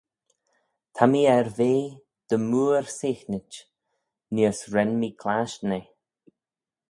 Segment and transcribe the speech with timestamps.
[0.95, 1.73] Ta mee er ve
[2.29, 3.51] dy mooar seaghnit
[4.33, 5.87] neayr's ren mee clashtyn eh.